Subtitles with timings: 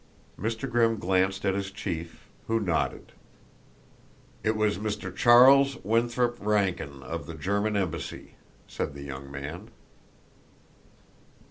[0.35, 0.67] Mr.
[0.67, 3.11] Grimm glanced at his chief, who nodded.
[4.41, 5.15] "It was Mr.
[5.15, 8.33] Charles Winthrop Rankin of the German embassy,"
[8.67, 9.69] said the young man.